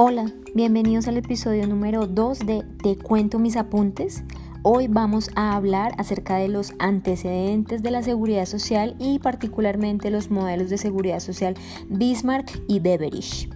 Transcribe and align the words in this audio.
Hola, 0.00 0.32
bienvenidos 0.54 1.08
al 1.08 1.16
episodio 1.16 1.66
número 1.66 2.06
2 2.06 2.46
de 2.46 2.62
Te 2.84 2.96
cuento 2.96 3.40
mis 3.40 3.56
apuntes. 3.56 4.22
Hoy 4.62 4.86
vamos 4.86 5.28
a 5.34 5.56
hablar 5.56 5.90
acerca 5.98 6.36
de 6.36 6.46
los 6.46 6.72
antecedentes 6.78 7.82
de 7.82 7.90
la 7.90 8.04
seguridad 8.04 8.46
social 8.46 8.94
y 9.00 9.18
particularmente 9.18 10.12
los 10.12 10.30
modelos 10.30 10.70
de 10.70 10.78
seguridad 10.78 11.18
social 11.18 11.54
Bismarck 11.88 12.62
y 12.68 12.78
Beveridge. 12.78 13.48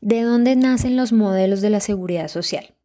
¿De 0.00 0.22
dónde 0.22 0.56
nacen 0.56 0.96
los 0.96 1.12
modelos 1.12 1.60
de 1.60 1.70
la 1.70 1.78
seguridad 1.78 2.26
social? 2.26 2.75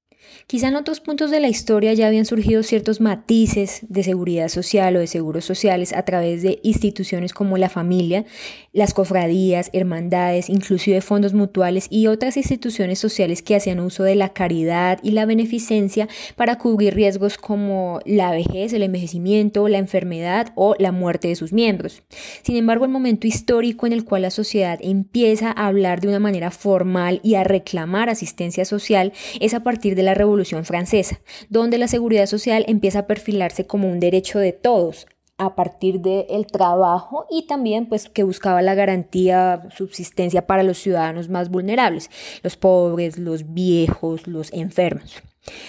Quizá 0.51 0.67
en 0.67 0.75
otros 0.75 0.99
puntos 0.99 1.31
de 1.31 1.39
la 1.39 1.47
historia 1.47 1.93
ya 1.93 2.07
habían 2.07 2.25
surgido 2.25 2.61
ciertos 2.61 2.99
matices 2.99 3.85
de 3.87 4.03
seguridad 4.03 4.49
social 4.49 4.97
o 4.97 4.99
de 4.99 5.07
seguros 5.07 5.45
sociales 5.45 5.93
a 5.93 6.03
través 6.03 6.41
de 6.41 6.59
instituciones 6.61 7.31
como 7.31 7.57
la 7.57 7.69
familia, 7.69 8.25
las 8.73 8.93
cofradías, 8.93 9.69
hermandades, 9.71 10.49
inclusive 10.49 10.99
fondos 10.99 11.33
mutuales 11.33 11.87
y 11.89 12.07
otras 12.07 12.35
instituciones 12.35 12.99
sociales 12.99 13.41
que 13.41 13.55
hacían 13.55 13.79
uso 13.79 14.03
de 14.03 14.15
la 14.15 14.33
caridad 14.33 14.99
y 15.01 15.11
la 15.11 15.25
beneficencia 15.25 16.09
para 16.35 16.57
cubrir 16.57 16.95
riesgos 16.95 17.37
como 17.37 18.01
la 18.05 18.31
vejez, 18.31 18.73
el 18.73 18.83
envejecimiento, 18.83 19.69
la 19.69 19.77
enfermedad 19.77 20.51
o 20.55 20.75
la 20.79 20.91
muerte 20.91 21.29
de 21.29 21.37
sus 21.37 21.53
miembros. 21.53 22.03
Sin 22.43 22.57
embargo, 22.57 22.83
el 22.83 22.91
momento 22.91 23.25
histórico 23.25 23.87
en 23.87 23.93
el 23.93 24.03
cual 24.03 24.23
la 24.23 24.31
sociedad 24.31 24.79
empieza 24.81 25.49
a 25.49 25.67
hablar 25.67 26.01
de 26.01 26.09
una 26.09 26.19
manera 26.19 26.51
formal 26.51 27.21
y 27.23 27.35
a 27.35 27.45
reclamar 27.45 28.09
asistencia 28.09 28.65
social 28.65 29.13
es 29.39 29.53
a 29.53 29.63
partir 29.63 29.95
de 29.95 30.03
la 30.03 30.13
Revolución 30.13 30.40
Francesa, 30.65 31.19
donde 31.49 31.77
la 31.77 31.87
seguridad 31.87 32.25
social 32.25 32.65
empieza 32.67 32.99
a 32.99 33.07
perfilarse 33.07 33.65
como 33.65 33.89
un 33.89 33.99
derecho 33.99 34.39
de 34.39 34.53
todos 34.53 35.07
a 35.37 35.55
partir 35.55 36.01
del 36.01 36.45
trabajo 36.45 37.25
y 37.29 37.47
también 37.47 37.87
pues 37.87 38.09
que 38.09 38.21
buscaba 38.21 38.61
la 38.61 38.75
garantía 38.75 39.67
subsistencia 39.75 40.45
para 40.45 40.61
los 40.61 40.77
ciudadanos 40.77 41.29
más 41.29 41.49
vulnerables, 41.49 42.11
los 42.43 42.57
pobres, 42.57 43.17
los 43.17 43.53
viejos, 43.53 44.27
los 44.27 44.53
enfermos. 44.53 45.23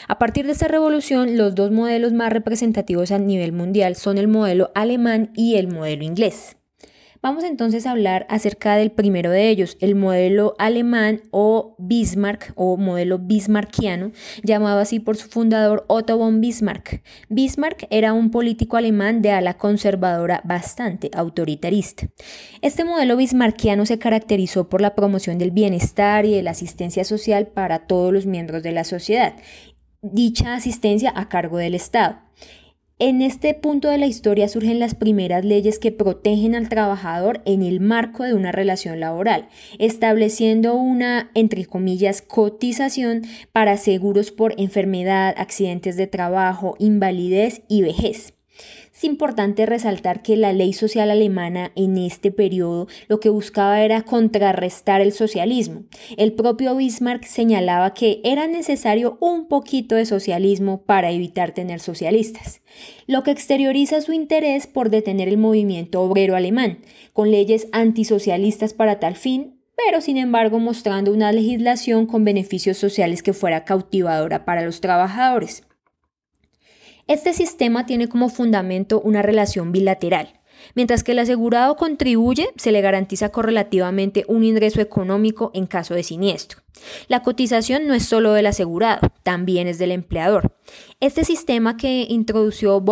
A 0.08 0.18
partir 0.18 0.44
de 0.44 0.52
esta 0.52 0.68
revolución, 0.68 1.38
los 1.38 1.54
dos 1.54 1.70
modelos 1.70 2.12
más 2.12 2.30
representativos 2.30 3.10
a 3.12 3.18
nivel 3.18 3.52
mundial 3.52 3.96
son 3.96 4.18
el 4.18 4.28
modelo 4.28 4.70
alemán 4.74 5.32
y 5.34 5.56
el 5.56 5.68
modelo 5.68 6.04
inglés. 6.04 6.56
Vamos 7.22 7.44
entonces 7.44 7.86
a 7.86 7.92
hablar 7.92 8.26
acerca 8.28 8.74
del 8.74 8.90
primero 8.90 9.30
de 9.30 9.48
ellos, 9.48 9.76
el 9.78 9.94
modelo 9.94 10.56
alemán 10.58 11.22
o 11.30 11.76
Bismarck 11.78 12.52
o 12.56 12.76
modelo 12.76 13.20
bismarckiano, 13.20 14.10
llamado 14.42 14.80
así 14.80 14.98
por 14.98 15.16
su 15.16 15.28
fundador 15.28 15.84
Otto 15.86 16.18
von 16.18 16.40
Bismarck. 16.40 17.04
Bismarck 17.28 17.86
era 17.90 18.12
un 18.12 18.32
político 18.32 18.76
alemán 18.76 19.22
de 19.22 19.30
ala 19.30 19.54
conservadora 19.54 20.42
bastante 20.44 21.12
autoritarista. 21.14 22.08
Este 22.60 22.84
modelo 22.84 23.16
bismarckiano 23.16 23.86
se 23.86 24.00
caracterizó 24.00 24.68
por 24.68 24.80
la 24.80 24.96
promoción 24.96 25.38
del 25.38 25.52
bienestar 25.52 26.26
y 26.26 26.34
de 26.34 26.42
la 26.42 26.50
asistencia 26.50 27.04
social 27.04 27.46
para 27.46 27.86
todos 27.86 28.12
los 28.12 28.26
miembros 28.26 28.64
de 28.64 28.72
la 28.72 28.82
sociedad, 28.82 29.36
dicha 30.00 30.54
asistencia 30.54 31.12
a 31.14 31.28
cargo 31.28 31.58
del 31.58 31.76
Estado. 31.76 32.18
En 33.04 33.20
este 33.20 33.52
punto 33.54 33.88
de 33.88 33.98
la 33.98 34.06
historia 34.06 34.48
surgen 34.48 34.78
las 34.78 34.94
primeras 34.94 35.44
leyes 35.44 35.80
que 35.80 35.90
protegen 35.90 36.54
al 36.54 36.68
trabajador 36.68 37.42
en 37.46 37.64
el 37.64 37.80
marco 37.80 38.22
de 38.22 38.32
una 38.32 38.52
relación 38.52 39.00
laboral, 39.00 39.48
estableciendo 39.80 40.76
una, 40.76 41.28
entre 41.34 41.66
comillas, 41.66 42.22
cotización 42.22 43.22
para 43.50 43.76
seguros 43.76 44.30
por 44.30 44.54
enfermedad, 44.56 45.34
accidentes 45.36 45.96
de 45.96 46.06
trabajo, 46.06 46.76
invalidez 46.78 47.62
y 47.66 47.82
vejez. 47.82 48.34
Es 49.02 49.06
importante 49.06 49.66
resaltar 49.66 50.22
que 50.22 50.36
la 50.36 50.52
ley 50.52 50.72
social 50.72 51.10
alemana 51.10 51.72
en 51.74 51.98
este 51.98 52.30
periodo 52.30 52.86
lo 53.08 53.18
que 53.18 53.30
buscaba 53.30 53.80
era 53.80 54.02
contrarrestar 54.02 55.00
el 55.00 55.10
socialismo. 55.10 55.82
El 56.16 56.34
propio 56.34 56.76
Bismarck 56.76 57.24
señalaba 57.24 57.94
que 57.94 58.20
era 58.22 58.46
necesario 58.46 59.18
un 59.18 59.48
poquito 59.48 59.96
de 59.96 60.06
socialismo 60.06 60.84
para 60.84 61.10
evitar 61.10 61.50
tener 61.50 61.80
socialistas, 61.80 62.62
lo 63.08 63.24
que 63.24 63.32
exterioriza 63.32 64.00
su 64.02 64.12
interés 64.12 64.68
por 64.68 64.88
detener 64.88 65.26
el 65.26 65.36
movimiento 65.36 66.00
obrero 66.00 66.36
alemán, 66.36 66.78
con 67.12 67.32
leyes 67.32 67.66
antisocialistas 67.72 68.72
para 68.72 69.00
tal 69.00 69.16
fin, 69.16 69.58
pero 69.74 70.00
sin 70.00 70.16
embargo 70.16 70.60
mostrando 70.60 71.12
una 71.12 71.32
legislación 71.32 72.06
con 72.06 72.24
beneficios 72.24 72.78
sociales 72.78 73.24
que 73.24 73.32
fuera 73.32 73.64
cautivadora 73.64 74.44
para 74.44 74.62
los 74.62 74.80
trabajadores. 74.80 75.64
Este 77.08 77.32
sistema 77.32 77.84
tiene 77.84 78.08
como 78.08 78.28
fundamento 78.28 79.00
una 79.00 79.22
relación 79.22 79.72
bilateral. 79.72 80.38
Mientras 80.74 81.02
que 81.02 81.12
el 81.12 81.18
asegurado 81.18 81.76
contribuye, 81.76 82.48
se 82.56 82.70
le 82.70 82.80
garantiza 82.80 83.30
correlativamente 83.30 84.24
un 84.28 84.44
ingreso 84.44 84.80
económico 84.80 85.50
en 85.54 85.66
caso 85.66 85.94
de 85.94 86.04
siniestro. 86.04 86.60
La 87.08 87.22
cotización 87.22 87.86
no 87.86 87.94
es 87.94 88.04
solo 88.04 88.32
del 88.32 88.46
asegurado, 88.46 89.08
también 89.22 89.66
es 89.66 89.78
del 89.78 89.90
empleador. 89.90 90.54
Este 91.00 91.24
sistema 91.24 91.76
que 91.76 92.06
introdució 92.08 92.82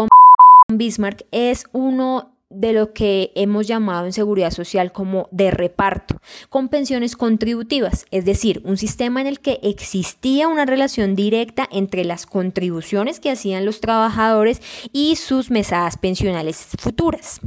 Bismarck 0.68 1.26
es 1.30 1.64
uno 1.72 2.32
de 2.50 2.72
lo 2.72 2.92
que 2.92 3.32
hemos 3.36 3.66
llamado 3.66 4.06
en 4.06 4.12
seguridad 4.12 4.50
social 4.50 4.92
como 4.92 5.28
de 5.30 5.50
reparto, 5.50 6.20
con 6.48 6.68
pensiones 6.68 7.16
contributivas, 7.16 8.06
es 8.10 8.24
decir, 8.24 8.60
un 8.64 8.76
sistema 8.76 9.20
en 9.20 9.28
el 9.28 9.40
que 9.40 9.60
existía 9.62 10.48
una 10.48 10.66
relación 10.66 11.14
directa 11.14 11.68
entre 11.70 12.04
las 12.04 12.26
contribuciones 12.26 13.20
que 13.20 13.30
hacían 13.30 13.64
los 13.64 13.80
trabajadores 13.80 14.60
y 14.92 15.16
sus 15.16 15.50
mesadas 15.50 15.96
pensionales 15.96 16.66
futuras. 16.78 17.40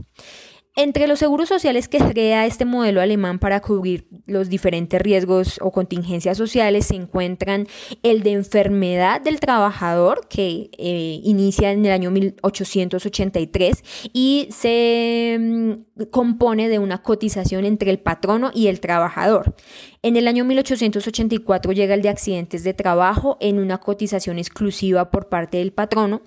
Entre 0.75 1.05
los 1.05 1.19
seguros 1.19 1.49
sociales 1.49 1.87
que 1.87 1.99
crea 1.99 2.47
este 2.47 2.65
modelo 2.65 2.99
alemán 2.99 3.37
para 3.37 3.61
cubrir 3.61 4.07
los 4.25 4.49
diferentes 4.49 4.99
riesgos 4.99 5.59
o 5.61 5.71
contingencias 5.71 6.35
sociales 6.35 6.87
se 6.87 6.95
encuentran 6.95 7.67
el 8.01 8.23
de 8.23 8.31
enfermedad 8.31 9.21
del 9.21 9.39
trabajador, 9.39 10.27
que 10.27 10.71
eh, 10.79 11.19
inicia 11.23 11.71
en 11.71 11.85
el 11.85 11.91
año 11.91 12.09
1883 12.09 13.83
y 14.13 14.47
se 14.49 15.37
mm, 15.39 16.05
compone 16.09 16.67
de 16.69 16.79
una 16.79 17.03
cotización 17.03 17.65
entre 17.65 17.91
el 17.91 17.99
patrono 17.99 18.49
y 18.51 18.65
el 18.65 18.79
trabajador. 18.79 19.53
En 20.01 20.17
el 20.17 20.27
año 20.27 20.43
1884 20.43 21.71
llega 21.71 21.93
el 21.93 22.01
de 22.01 22.09
accidentes 22.09 22.63
de 22.63 22.73
trabajo 22.73 23.37
en 23.41 23.59
una 23.59 23.77
cotización 23.77 24.39
exclusiva 24.39 25.11
por 25.11 25.29
parte 25.29 25.57
del 25.57 25.71
patrono. 25.71 26.23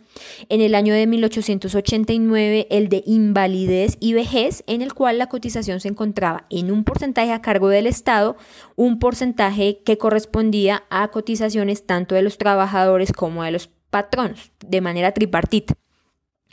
En 0.48 0.60
el 0.60 0.74
año 0.74 0.94
de 0.94 1.06
1889 1.06 2.66
el 2.70 2.88
de 2.88 3.02
invalidez 3.06 3.96
y 4.00 4.12
vejez, 4.12 4.64
en 4.66 4.82
el 4.82 4.94
cual 4.94 5.18
la 5.18 5.28
cotización 5.28 5.80
se 5.80 5.88
encontraba 5.88 6.46
en 6.50 6.70
un 6.70 6.84
porcentaje 6.84 7.32
a 7.32 7.42
cargo 7.42 7.68
del 7.68 7.86
Estado, 7.86 8.36
un 8.74 8.98
porcentaje 8.98 9.80
que 9.84 9.98
correspondía 9.98 10.84
a 10.90 11.08
cotizaciones 11.08 11.86
tanto 11.86 12.14
de 12.14 12.22
los 12.22 12.38
trabajadores 12.38 13.12
como 13.12 13.44
de 13.44 13.52
los 13.52 13.68
patronos, 13.90 14.52
de 14.66 14.80
manera 14.80 15.12
tripartita. 15.12 15.74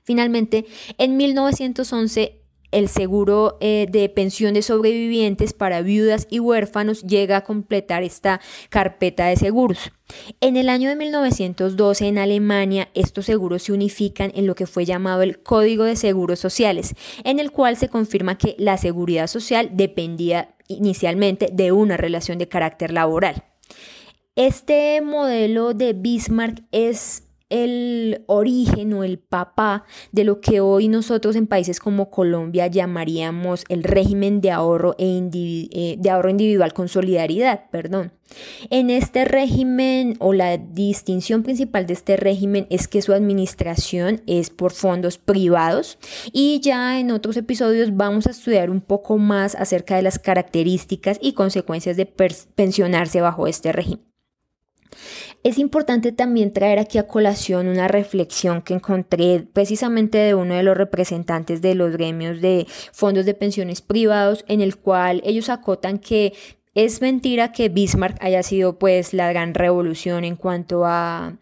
Finalmente, 0.04 0.66
en 0.98 1.18
1911 1.18 2.43
el 2.74 2.90
seguro 2.90 3.58
eh, 3.62 3.88
de 3.90 4.10
pensión 4.10 4.54
de 4.56 4.62
sobrevivientes 4.62 5.54
para 5.54 5.82
viudas 5.82 6.28
y 6.30 6.40
huérfanos 6.40 7.04
llega 7.04 7.38
a 7.38 7.44
completar 7.44 8.04
esta 8.04 8.42
carpeta 8.70 9.28
de 9.28 9.38
seguros. 9.38 9.92
En 10.42 10.58
el 10.58 10.70
año 10.70 10.90
de 10.90 10.96
1912 10.96 12.08
en 12.08 12.18
Alemania 12.18 12.90
estos 12.94 13.26
seguros 13.26 13.64
se 13.64 13.74
unifican 13.74 14.32
en 14.36 14.48
lo 14.48 14.56
que 14.56 14.68
fue 14.68 14.86
llamado 14.86 15.22
el 15.22 15.42
Código 15.42 15.86
de 15.86 15.96
Seguros 15.96 16.40
Sociales, 16.40 16.96
en 17.24 17.40
el 17.40 17.52
cual 17.52 17.78
se 17.78 17.90
confirma 17.90 18.38
que 18.38 18.56
la 18.58 18.78
seguridad 18.78 19.28
social 19.28 19.70
dependía 19.74 20.56
inicialmente 20.68 21.50
de 21.52 21.72
una 21.72 21.98
relación 21.98 22.38
de 22.38 22.48
carácter 22.48 22.92
laboral. 22.92 23.44
Este 24.36 25.00
modelo 25.02 25.74
de 25.74 25.94
Bismarck 25.94 26.64
es 26.72 27.24
el 27.54 28.24
origen 28.26 28.94
o 28.94 29.04
el 29.04 29.20
papá 29.20 29.86
de 30.12 30.24
lo 30.24 30.42
que 30.42 30.60
hoy 30.60 30.88
nosotros 30.88 31.36
en 31.36 31.46
países 31.46 31.80
como 31.80 32.10
Colombia 32.10 32.66
llamaríamos 32.68 33.64
el 33.70 33.84
régimen 33.84 34.42
de 34.42 34.50
ahorro, 34.50 34.96
e 34.98 35.30
eh, 35.34 35.96
de 36.00 36.10
ahorro 36.10 36.32
individual 36.32 36.74
con 36.74 36.90
solidaridad. 36.90 37.70
Perdón. 37.70 38.12
En 38.72 38.90
este 38.90 39.26
régimen 39.26 40.16
o 40.20 40.34
la 40.34 40.58
distinción 40.58 41.44
principal 41.44 41.86
de 41.86 41.94
este 41.94 42.18
régimen 42.18 42.66
es 42.72 42.88
que 42.88 43.04
su 43.04 43.14
administración 43.14 44.24
es 44.26 44.50
por 44.50 44.72
fondos 44.74 45.20
privados 45.20 46.00
y 46.32 46.60
ya 46.62 47.00
en 47.00 47.12
otros 47.12 47.38
episodios 47.38 47.96
vamos 47.96 48.26
a 48.26 48.32
estudiar 48.32 48.72
un 48.72 48.82
poco 48.82 49.20
más 49.20 49.54
acerca 49.54 49.96
de 49.96 50.02
las 50.02 50.18
características 50.18 51.20
y 51.22 51.34
consecuencias 51.34 51.96
de 51.96 52.08
pensionarse 52.56 53.22
bajo 53.22 53.46
este 53.46 53.72
régimen. 53.72 54.13
Es 55.44 55.58
importante 55.58 56.14
también 56.14 56.54
traer 56.54 56.80
aquí 56.80 56.98
a 56.98 57.08
colación 57.08 57.68
una 57.68 57.90
reflexión 57.90 58.62
que 58.62 58.76
encontré 58.76 59.46
precisamente 59.52 60.18
de 60.18 60.36
uno 60.36 60.56
de 60.56 60.64
los 60.64 60.78
representantes 60.78 61.62
de 61.62 61.76
los 61.76 61.92
gremios 61.92 62.40
de 62.40 62.66
fondos 62.94 63.26
de 63.26 63.34
pensiones 63.34 63.82
privados, 63.82 64.46
en 64.48 64.62
el 64.62 64.78
cual 64.78 65.22
ellos 65.26 65.50
acotan 65.50 66.00
que 66.00 66.32
es 66.76 67.02
mentira 67.02 67.52
que 67.52 67.70
Bismarck 67.70 68.18
haya 68.22 68.42
sido 68.42 68.80
pues 68.80 69.14
la 69.14 69.30
gran 69.30 69.54
revolución 69.54 70.24
en 70.24 70.36
cuanto 70.36 70.86
a 70.86 71.38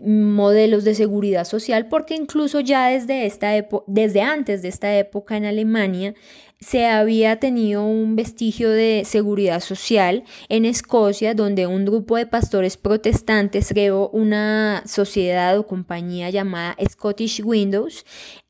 modelos 0.00 0.84
de 0.84 0.94
seguridad 0.94 1.44
social, 1.44 1.88
porque 1.88 2.14
incluso 2.14 2.60
ya 2.60 2.88
desde, 2.88 3.26
esta 3.26 3.50
desde 3.86 4.20
antes 4.20 4.62
de 4.62 4.68
esta 4.68 4.96
época 4.96 5.36
en 5.36 5.44
Alemania 5.44 6.14
se 6.60 6.86
había 6.86 7.38
tenido 7.40 7.84
un 7.84 8.14
vestigio 8.16 8.70
de 8.70 9.02
seguridad 9.04 9.60
social 9.60 10.24
en 10.48 10.64
Escocia, 10.64 11.34
donde 11.34 11.66
un 11.66 11.84
grupo 11.84 12.16
de 12.16 12.26
pastores 12.26 12.76
protestantes 12.76 13.68
creó 13.68 14.08
una 14.10 14.82
sociedad 14.86 15.58
o 15.58 15.66
compañía 15.66 16.30
llamada 16.30 16.76
Scottish 16.88 17.42
Windows, 17.44 18.04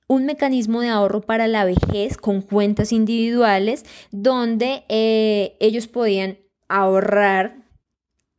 un 0.09 0.27
mecanismo 0.27 0.81
de 0.81 0.89
ahorro 0.89 1.21
para 1.21 1.47
la 1.47 1.65
vejez 1.65 2.17
con 2.17 2.43
cuentas 2.43 2.93
individuales 2.93 3.85
donde 4.11 4.85
eh, 4.89 5.57
ellos 5.61 5.87
podían 5.87 6.39
ahorrar 6.69 7.69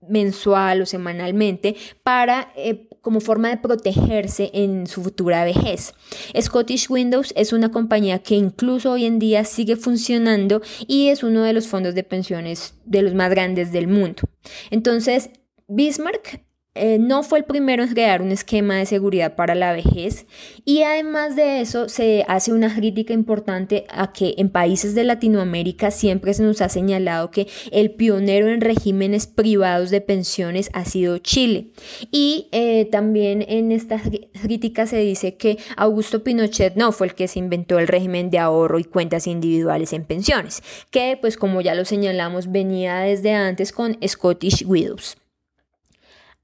mensual 0.02 0.82
o 0.82 0.86
semanalmente 0.86 1.76
para 2.04 2.52
eh, 2.56 2.88
como 3.02 3.20
forma 3.20 3.50
de 3.50 3.58
protegerse 3.58 4.50
en 4.54 4.88
su 4.88 5.04
futura 5.04 5.44
vejez. 5.44 5.94
Scottish 6.40 6.90
Windows 6.90 7.34
es 7.36 7.54
una 7.54 7.72
compañía 7.72 8.20
que 8.20 8.36
incluso 8.36 8.92
hoy 8.92 9.06
en 9.06 9.20
día 9.20 9.44
sigue 9.46 9.76
funcionando 9.76 10.62
y 10.88 11.10
es 11.10 11.24
uno 11.24 11.44
de 11.44 11.54
los 11.54 11.68
fondos 11.68 11.96
de 11.96 12.04
pensiones 12.04 12.74
de 12.86 13.02
los 13.02 13.14
más 13.14 13.30
grandes 13.30 13.72
del 13.72 13.88
mundo. 13.88 14.24
Entonces, 14.72 15.30
Bismarck 15.68 16.42
eh, 16.80 16.98
no 17.00 17.24
fue 17.24 17.40
el 17.40 17.46
primero 17.46 17.84
en 17.84 17.90
crear 17.90 18.22
un 18.22 18.32
esquema 18.32 18.78
de 18.78 18.86
seguridad 18.86 19.36
para 19.36 19.54
la 19.54 19.74
vejez 19.74 20.26
y 20.64 20.84
además 20.84 21.36
de 21.36 21.60
eso 21.60 21.90
se 21.90 22.24
hace 22.28 22.54
una 22.54 22.74
crítica 22.74 23.14
importante 23.14 23.86
a 23.90 24.14
que 24.14 24.36
en 24.38 24.50
países 24.50 24.96
de 24.96 25.04
Latinoamérica 25.04 25.92
siempre 25.92 26.34
se 26.34 26.44
nos 26.44 26.62
ha 26.62 26.70
señalado 26.70 27.32
que 27.32 27.48
el 27.72 27.92
pionero 27.92 28.48
en 28.48 28.62
regímenes 28.62 29.28
privados 29.28 29.90
de 29.90 30.02
pensiones 30.02 30.70
ha 30.74 30.86
sido 30.86 31.18
Chile 31.18 31.72
y 32.12 32.48
eh, 32.54 32.86
también 32.86 33.46
en 33.48 33.72
esta 33.74 34.02
crítica 34.42 34.88
se 34.88 34.98
dice 34.98 35.36
que 35.36 35.58
Augusto 35.76 36.24
Pinochet 36.24 36.76
no 36.76 36.94
fue 36.94 37.08
el 37.08 37.14
que 37.14 37.28
se 37.28 37.40
inventó 37.40 37.78
el 37.78 37.88
régimen 37.88 38.30
de 38.30 38.40
ahorro 38.40 38.80
y 38.80 38.86
cuentas 38.86 39.28
individuales 39.28 39.92
en 39.94 40.06
pensiones 40.06 40.64
que 40.92 41.18
pues 41.20 41.36
como 41.36 41.62
ya 41.62 41.76
lo 41.76 41.84
señalamos 41.84 42.52
venía 42.52 43.00
desde 43.00 43.34
antes 43.34 43.74
con 43.74 43.98
Scottish 44.08 44.66
Widows. 44.66 45.18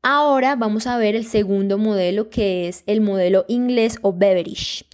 Ahora 0.07 0.55
vamos 0.55 0.85
a 0.85 0.99
ver 0.99 1.15
el 1.15 1.25
segundo 1.25 1.79
modelo 1.79 2.29
que 2.29 2.67
es 2.67 2.83
el 2.85 3.01
modelo 3.01 3.43
inglés 3.47 3.97
o 4.03 4.13
Beveridge. 4.13 4.85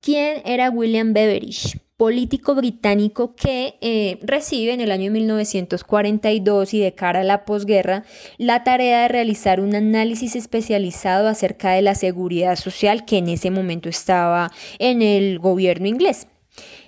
¿Quién 0.00 0.40
era 0.46 0.70
William 0.70 1.12
Beveridge? 1.12 1.78
político 1.98 2.54
británico 2.54 3.34
que 3.36 3.76
eh, 3.82 4.18
recibe 4.22 4.72
en 4.72 4.80
el 4.80 4.92
año 4.92 5.10
1942 5.10 6.72
y 6.72 6.80
de 6.80 6.94
cara 6.94 7.20
a 7.20 7.24
la 7.24 7.44
posguerra 7.44 8.04
la 8.38 8.64
tarea 8.64 9.02
de 9.02 9.08
realizar 9.08 9.60
un 9.60 9.74
análisis 9.74 10.36
especializado 10.36 11.28
acerca 11.28 11.72
de 11.72 11.82
la 11.82 11.94
seguridad 11.94 12.56
social 12.56 13.04
que 13.04 13.18
en 13.18 13.28
ese 13.28 13.50
momento 13.50 13.90
estaba 13.90 14.50
en 14.78 15.02
el 15.02 15.38
gobierno 15.38 15.86
inglés. 15.86 16.28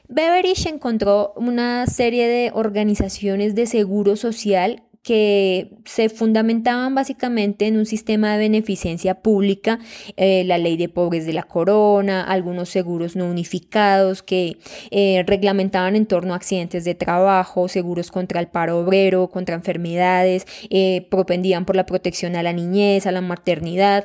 Beveridge 0.09 0.67
encontró 0.67 1.35
una 1.37 1.87
serie 1.87 2.29
de 2.29 2.51
organizaciones 2.55 3.55
de 3.55 3.67
seguro 3.67 4.17
social 4.17 4.85
que 5.03 5.71
se 5.85 6.09
fundamentaban 6.09 6.95
básicamente 6.95 7.67
en 7.67 7.77
un 7.77 7.87
sistema 7.87 8.33
de 8.33 8.39
beneficencia 8.39 9.23
pública, 9.23 9.79
eh, 10.17 10.45
la 10.45 10.59
ley 10.59 10.77
de 10.77 10.89
pobres 10.89 11.27
de 11.27 11.33
la 11.33 11.45
corona, 11.45 12.23
algunos 12.23 12.69
seguros 12.69 13.17
no 13.17 13.27
unificados 13.27 14.23
que 14.23 14.59
eh, 14.91 15.25
reglamentaban 15.27 15.97
en 15.97 16.07
torno 16.07 16.35
a 16.35 16.37
accidentes 16.37 16.85
de 16.85 16.95
trabajo, 16.95 17.69
seguros 17.69 18.11
contra 18.11 18.41
el 18.41 18.49
paro 18.49 18.81
obrero, 18.81 19.29
contra 19.29 19.55
enfermedades, 19.55 20.47
eh, 20.71 21.07
propendían 21.11 21.65
por 21.65 21.77
la 21.77 21.87
protección 21.87 22.37
a 22.37 22.43
la 22.43 22.53
niñez, 22.53 23.07
a 23.07 23.13
la 23.13 23.21
maternidad, 23.21 24.05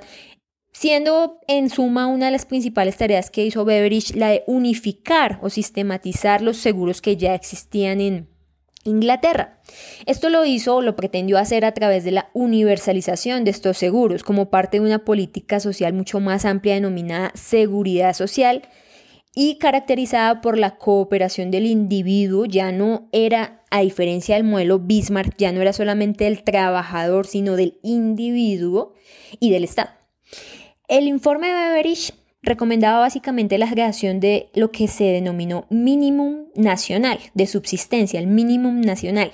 siendo 0.73 1.39
en 1.47 1.69
suma 1.69 2.07
una 2.07 2.25
de 2.25 2.31
las 2.31 2.45
principales 2.45 2.97
tareas 2.97 3.29
que 3.29 3.45
hizo 3.45 3.65
Beveridge 3.65 4.15
la 4.15 4.29
de 4.29 4.43
unificar 4.47 5.39
o 5.41 5.49
sistematizar 5.49 6.41
los 6.41 6.57
seguros 6.57 7.01
que 7.01 7.15
ya 7.15 7.35
existían 7.35 8.01
en 8.01 8.32
Inglaterra. 8.83 9.59
Esto 10.05 10.29
lo 10.29 10.45
hizo 10.45 10.75
o 10.77 10.81
lo 10.81 10.95
pretendió 10.95 11.37
hacer 11.37 11.65
a 11.65 11.73
través 11.73 12.03
de 12.03 12.11
la 12.11 12.29
universalización 12.33 13.43
de 13.43 13.51
estos 13.51 13.77
seguros 13.77 14.23
como 14.23 14.49
parte 14.49 14.79
de 14.79 14.85
una 14.85 15.05
política 15.05 15.59
social 15.59 15.93
mucho 15.93 16.19
más 16.19 16.45
amplia 16.45 16.75
denominada 16.75 17.31
seguridad 17.35 18.13
social 18.13 18.63
y 19.35 19.57
caracterizada 19.57 20.41
por 20.41 20.57
la 20.57 20.77
cooperación 20.77 21.49
del 21.49 21.65
individuo, 21.65 22.45
ya 22.45 22.71
no 22.71 23.09
era, 23.11 23.63
a 23.71 23.81
diferencia 23.81 24.35
del 24.35 24.43
modelo 24.43 24.79
Bismarck, 24.79 25.35
ya 25.37 25.51
no 25.51 25.61
era 25.61 25.73
solamente 25.73 26.27
el 26.27 26.43
trabajador, 26.43 27.25
sino 27.25 27.55
del 27.55 27.79
individuo 27.81 28.93
y 29.39 29.51
del 29.51 29.63
Estado. 29.63 29.89
El 30.87 31.07
informe 31.07 31.47
de 31.47 31.53
Beveridge 31.53 32.13
recomendaba 32.43 32.99
básicamente 32.99 33.57
la 33.57 33.69
creación 33.69 34.19
de 34.19 34.49
lo 34.53 34.71
que 34.71 34.87
se 34.87 35.05
denominó 35.05 35.65
minimum 35.69 36.47
nacional 36.55 37.17
de 37.33 37.47
subsistencia, 37.47 38.19
el 38.19 38.27
minimum 38.27 38.81
nacional, 38.81 39.31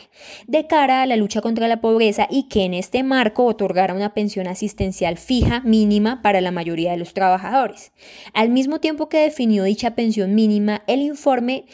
de 0.47 0.67
cara 0.67 1.01
a 1.01 1.05
la 1.07 1.17
lucha 1.17 1.41
contra 1.41 1.67
la 1.67 1.81
pobreza 1.81 2.27
y 2.29 2.43
que 2.43 2.63
en 2.63 2.75
este 2.75 3.03
marco 3.03 3.45
otorgara 3.45 3.95
una 3.95 4.13
pensión 4.13 4.47
asistencial 4.47 5.17
fija 5.17 5.61
mínima 5.61 6.21
para 6.21 6.39
la 6.39 6.51
mayoría 6.51 6.91
de 6.91 6.97
los 6.97 7.13
trabajadores. 7.13 7.91
Al 8.33 8.49
mismo 8.49 8.79
tiempo 8.79 9.09
que 9.09 9.17
definió 9.17 9.63
dicha 9.63 9.95
pensión 9.95 10.35
mínima, 10.35 10.83
el 10.87 11.01
informe 11.01 11.65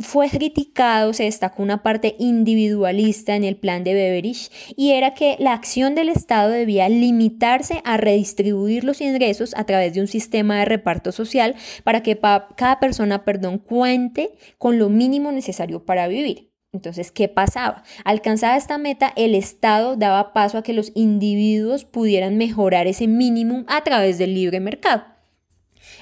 fue 0.00 0.30
criticado, 0.30 1.12
se 1.12 1.24
destacó 1.24 1.60
una 1.60 1.82
parte 1.82 2.14
individualista 2.20 3.34
en 3.34 3.42
el 3.42 3.56
plan 3.56 3.82
de 3.82 3.94
Beveridge 3.94 4.50
y 4.76 4.92
era 4.92 5.12
que 5.12 5.36
la 5.40 5.52
acción 5.52 5.96
del 5.96 6.08
Estado 6.08 6.50
debía 6.50 6.88
limitarse 6.88 7.82
a 7.84 7.96
redistribuir 7.96 8.84
los 8.84 9.00
ingresos 9.00 9.54
a 9.56 9.64
través 9.64 9.94
de 9.94 10.00
un 10.00 10.06
sistema 10.06 10.58
de 10.58 10.66
reparto 10.66 11.10
social 11.10 11.56
para 11.82 12.04
que 12.04 12.16
cada 12.18 12.78
persona, 12.78 13.24
perdón, 13.24 13.58
cuente 13.58 14.30
con 14.56 14.78
lo 14.78 14.88
mínimo 14.88 15.32
necesario 15.32 15.84
para 15.84 16.06
vivir. 16.06 16.52
Entonces, 16.72 17.10
¿qué 17.10 17.28
pasaba? 17.28 17.82
Alcanzada 18.04 18.56
esta 18.56 18.78
meta, 18.78 19.12
el 19.16 19.34
Estado 19.34 19.96
daba 19.96 20.32
paso 20.32 20.58
a 20.58 20.62
que 20.62 20.74
los 20.74 20.92
individuos 20.94 21.84
pudieran 21.84 22.36
mejorar 22.36 22.86
ese 22.86 23.08
mínimo 23.08 23.64
a 23.66 23.82
través 23.82 24.16
del 24.16 24.34
libre 24.34 24.60
mercado. 24.60 25.17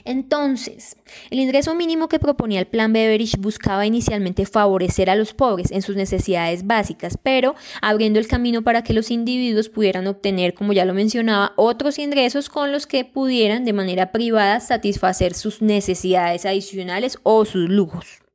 Entonces, 0.05 0.97
el 1.31 1.41
ingreso 1.41 1.75
mínimo 1.75 2.09
que 2.09 2.19
proponía 2.19 2.61
el 2.61 2.67
plan 2.67 2.93
Beveridge 2.93 3.39
buscaba 3.39 3.87
inicialmente 3.87 4.47
favorecer 4.47 5.11
a 5.11 5.17
los 5.17 5.35
pobres 5.35 5.71
en 5.71 5.83
sus 5.83 5.97
necesidades 5.97 6.67
básicas, 6.67 7.19
pero 7.23 7.55
abriendo 7.83 8.19
el 8.19 8.29
camino 8.29 8.63
para 8.63 8.83
que 8.83 8.93
los 8.93 9.11
individuos 9.11 9.69
pudieran 9.69 10.07
obtener, 10.07 10.55
como 10.55 10.73
ya 10.73 10.85
lo 10.85 10.95
mencionaba, 10.95 11.53
otros 11.57 11.99
ingresos 11.99 12.49
con 12.49 12.73
los 12.73 12.87
que 12.87 13.05
pudieran 13.05 13.65
de 13.65 13.73
manera 13.73 14.13
privada 14.13 14.61
satisfacer 14.61 15.35
sus 15.35 15.63
necesidades 15.63 16.47
adicionales 16.47 17.19
o 17.23 17.45
sus 17.45 17.69
lujos. 17.69 18.26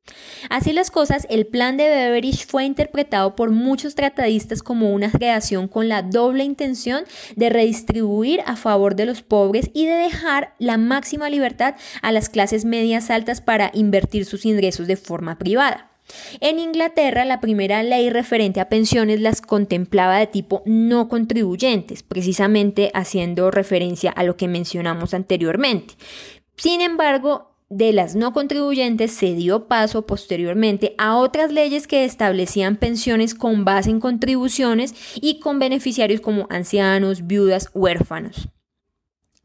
Así 0.49 0.73
las 0.73 0.91
cosas, 0.91 1.27
el 1.29 1.47
plan 1.47 1.77
de 1.77 1.87
Beveridge 1.87 2.45
fue 2.45 2.65
interpretado 2.65 3.35
por 3.35 3.51
muchos 3.51 3.95
tratadistas 3.95 4.63
como 4.63 4.91
una 4.91 5.11
creación 5.11 5.67
con 5.67 5.87
la 5.87 6.01
doble 6.01 6.43
intención 6.43 7.03
de 7.35 7.49
redistribuir 7.49 8.41
a 8.45 8.55
favor 8.55 8.95
de 8.95 9.05
los 9.05 9.21
pobres 9.21 9.69
y 9.73 9.85
de 9.85 9.93
dejar 9.93 10.55
la 10.59 10.77
máxima 10.77 11.29
libertad 11.29 11.75
a 12.01 12.11
las 12.11 12.29
clases 12.29 12.65
medias 12.65 13.09
altas 13.09 13.41
para 13.41 13.71
invertir 13.73 14.25
sus 14.25 14.45
ingresos 14.45 14.87
de 14.87 14.97
forma 14.97 15.37
privada. 15.37 15.91
En 16.41 16.59
Inglaterra, 16.59 17.23
la 17.23 17.39
primera 17.39 17.83
ley 17.83 18.09
referente 18.09 18.59
a 18.59 18.67
pensiones 18.67 19.21
las 19.21 19.41
contemplaba 19.41 20.17
de 20.17 20.27
tipo 20.27 20.61
no 20.65 21.07
contribuyentes, 21.07 22.03
precisamente 22.03 22.91
haciendo 22.93 23.51
referencia 23.51 24.11
a 24.11 24.23
lo 24.23 24.35
que 24.35 24.47
mencionamos 24.47 25.13
anteriormente. 25.13 25.93
Sin 26.57 26.81
embargo, 26.81 27.50
de 27.71 27.93
las 27.93 28.15
no 28.15 28.33
contribuyentes 28.33 29.13
se 29.13 29.33
dio 29.33 29.67
paso 29.67 30.05
posteriormente 30.05 30.93
a 30.97 31.15
otras 31.15 31.53
leyes 31.53 31.87
que 31.87 32.03
establecían 32.03 32.75
pensiones 32.75 33.33
con 33.33 33.63
base 33.63 33.89
en 33.89 34.01
contribuciones 34.01 34.93
y 35.15 35.39
con 35.39 35.57
beneficiarios 35.57 36.19
como 36.19 36.47
ancianos, 36.49 37.27
viudas, 37.27 37.69
huérfanos. 37.73 38.49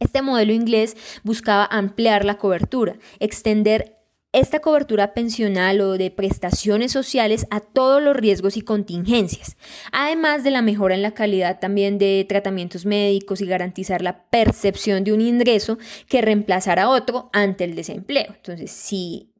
Este 0.00 0.22
modelo 0.22 0.52
inglés 0.52 0.96
buscaba 1.22 1.66
ampliar 1.66 2.24
la 2.24 2.36
cobertura, 2.36 2.96
extender 3.20 3.95
esta 4.32 4.60
cobertura 4.60 5.14
pensional 5.14 5.80
o 5.80 5.96
de 5.96 6.10
prestaciones 6.10 6.92
sociales 6.92 7.46
a 7.50 7.60
todos 7.60 8.02
los 8.02 8.16
riesgos 8.16 8.56
y 8.56 8.62
contingencias, 8.62 9.56
además 9.92 10.44
de 10.44 10.50
la 10.50 10.62
mejora 10.62 10.94
en 10.94 11.02
la 11.02 11.14
calidad 11.14 11.58
también 11.58 11.98
de 11.98 12.26
tratamientos 12.28 12.84
médicos 12.84 13.40
y 13.40 13.46
garantizar 13.46 14.02
la 14.02 14.24
percepción 14.24 15.04
de 15.04 15.12
un 15.12 15.20
ingreso 15.20 15.78
que 16.08 16.22
reemplazara 16.22 16.88
otro 16.88 17.30
ante 17.32 17.64
el 17.64 17.74
desempleo. 17.74 18.26
Entonces, 18.28 18.70
si 18.70 19.32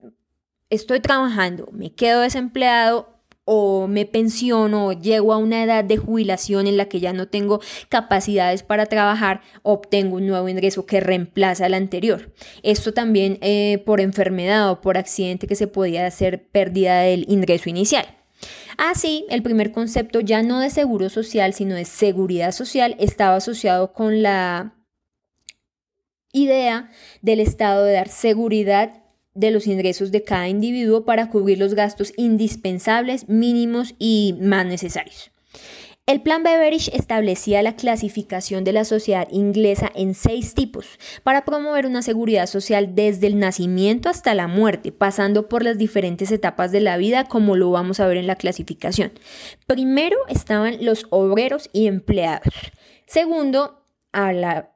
estoy 0.71 1.01
trabajando, 1.01 1.69
me 1.73 1.93
quedo 1.93 2.21
desempleado, 2.21 3.16
o 3.47 3.87
me 3.87 4.05
pensiono 4.07 4.89
o 4.89 4.93
llego 4.93 5.33
a 5.33 5.39
una 5.39 5.63
edad 5.63 5.85
de 5.85 5.97
jubilación 5.97 6.67
en 6.67 6.77
la 6.77 6.87
que 6.87 7.01
ya 7.01 7.13
no 7.13 7.29
tengo 7.29 7.61
capacidades 7.89 8.65
para 8.65 8.87
trabajar, 8.87 9.41
obtengo 9.63 10.17
un 10.17 10.27
nuevo 10.27 10.49
ingreso 10.49 10.85
que 10.85 11.01
reemplaza 11.01 11.67
al 11.67 11.75
anterior. 11.75 12.35
Esto 12.63 12.93
también 12.93 13.39
eh, 13.41 13.83
por 13.87 14.01
enfermedad 14.01 14.71
o 14.71 14.81
por 14.81 14.99
accidente 14.99 15.47
que 15.47 15.55
se 15.55 15.69
podía 15.69 16.07
hacer 16.07 16.49
pérdida 16.49 17.01
del 17.01 17.25
ingreso 17.29 17.71
inicial. 17.71 18.07
Así, 18.79 19.25
el 19.31 19.43
primer 19.43 19.71
concepto 19.71 20.21
ya 20.21 20.43
no 20.43 20.61
de 20.61 20.69
seguro 20.69 21.09
social, 21.09 21.55
sino 21.55 21.77
de 21.77 21.85
seguridad 21.85 22.51
social, 22.51 22.97
estaba 22.99 23.37
asociado 23.37 23.93
con 23.93 24.23
la 24.23 24.75
idea 26.33 26.91
del 27.23 27.41
Estado 27.41 27.85
de 27.85 27.93
dar 27.95 28.09
seguridad 28.09 29.06
de 29.37 29.51
los 29.51 29.67
ingresos 29.67 30.11
de 30.11 30.25
cada 30.25 30.49
individuo 30.49 31.05
para 31.05 31.31
cubrir 31.31 31.59
los 31.59 31.75
gastos 31.75 32.13
indispensables, 32.17 33.29
mínimos 33.29 33.95
y 33.99 34.35
más 34.41 34.67
necesarios. 34.67 35.31
El 36.07 36.23
plan 36.23 36.45
Beveridge 36.45 36.89
establecía 36.95 37.65
la 37.65 37.75
clasificación 37.75 38.63
de 38.63 38.73
la 38.73 38.85
sociedad 38.85 39.27
inglesa 39.33 39.91
en 39.93 40.15
seis 40.15 40.55
tipos 40.55 40.87
para 41.25 41.45
promover 41.45 41.85
una 41.85 42.01
seguridad 42.01 42.47
social 42.47 42.95
desde 42.95 43.27
el 43.27 43.41
nacimiento 43.41 44.09
hasta 44.09 44.33
la 44.33 44.47
muerte, 44.47 44.93
pasando 44.93 45.49
por 45.49 45.65
las 45.65 45.79
diferentes 45.79 46.31
etapas 46.31 46.71
de 46.71 46.79
la 46.81 46.97
vida 46.97 47.25
como 47.25 47.57
lo 47.57 47.73
vamos 47.73 47.99
a 47.99 48.07
ver 48.07 48.19
en 48.19 48.29
la 48.29 48.37
clasificación. 48.37 49.11
Primero 49.67 50.17
estaban 50.29 50.85
los 50.85 51.09
obreros 51.11 51.71
y 51.73 51.89
empleados. 51.89 52.55
Segundo, 53.09 53.83